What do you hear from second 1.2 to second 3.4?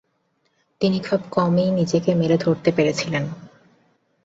কমই নিজেকে মেলে ধরতে পেরেছিলেন।